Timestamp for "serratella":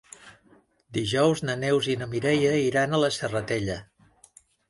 3.21-3.79